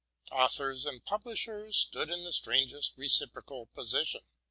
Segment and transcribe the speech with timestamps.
[0.31, 4.21] Authors and publishers stood in the strangest reciprocal position.